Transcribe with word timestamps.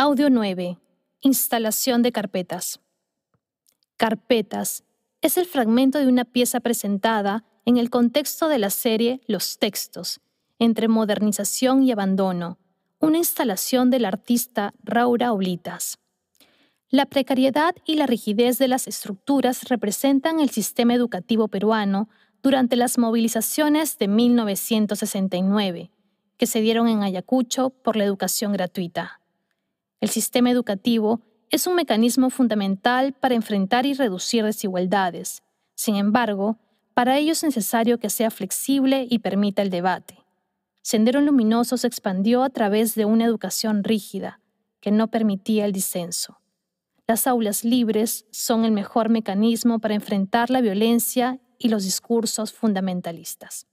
Audio 0.00 0.30
9. 0.30 0.78
Instalación 1.22 2.02
de 2.02 2.12
carpetas. 2.12 2.78
Carpetas 3.96 4.84
es 5.22 5.36
el 5.36 5.44
fragmento 5.44 5.98
de 5.98 6.06
una 6.06 6.24
pieza 6.24 6.60
presentada 6.60 7.44
en 7.64 7.78
el 7.78 7.90
contexto 7.90 8.46
de 8.46 8.60
la 8.60 8.70
serie 8.70 9.20
Los 9.26 9.58
textos, 9.58 10.20
entre 10.60 10.86
modernización 10.86 11.82
y 11.82 11.90
abandono, 11.90 12.58
una 13.00 13.18
instalación 13.18 13.90
del 13.90 14.04
artista 14.04 14.72
Raura 14.84 15.32
Oblitas. 15.32 15.98
La 16.90 17.06
precariedad 17.06 17.74
y 17.84 17.96
la 17.96 18.06
rigidez 18.06 18.56
de 18.58 18.68
las 18.68 18.86
estructuras 18.86 19.64
representan 19.64 20.38
el 20.38 20.50
sistema 20.50 20.94
educativo 20.94 21.48
peruano 21.48 22.08
durante 22.40 22.76
las 22.76 22.98
movilizaciones 22.98 23.98
de 23.98 24.06
1969, 24.06 25.90
que 26.36 26.46
se 26.46 26.60
dieron 26.60 26.86
en 26.86 27.02
Ayacucho 27.02 27.70
por 27.70 27.96
la 27.96 28.04
educación 28.04 28.52
gratuita. 28.52 29.18
El 30.00 30.08
sistema 30.08 30.50
educativo 30.50 31.20
es 31.50 31.66
un 31.66 31.74
mecanismo 31.74 32.30
fundamental 32.30 33.14
para 33.14 33.34
enfrentar 33.34 33.86
y 33.86 33.94
reducir 33.94 34.44
desigualdades. 34.44 35.42
Sin 35.74 35.96
embargo, 35.96 36.58
para 36.94 37.18
ello 37.18 37.32
es 37.32 37.42
necesario 37.42 37.98
que 37.98 38.10
sea 38.10 38.30
flexible 38.30 39.06
y 39.08 39.20
permita 39.20 39.62
el 39.62 39.70
debate. 39.70 40.18
Sendero 40.82 41.20
Luminoso 41.20 41.76
se 41.76 41.86
expandió 41.86 42.42
a 42.42 42.50
través 42.50 42.94
de 42.94 43.04
una 43.04 43.24
educación 43.24 43.84
rígida, 43.84 44.40
que 44.80 44.90
no 44.90 45.08
permitía 45.08 45.64
el 45.64 45.72
disenso. 45.72 46.40
Las 47.06 47.26
aulas 47.26 47.64
libres 47.64 48.26
son 48.30 48.64
el 48.64 48.72
mejor 48.72 49.08
mecanismo 49.08 49.78
para 49.80 49.94
enfrentar 49.94 50.50
la 50.50 50.60
violencia 50.60 51.40
y 51.58 51.70
los 51.70 51.84
discursos 51.84 52.52
fundamentalistas. 52.52 53.66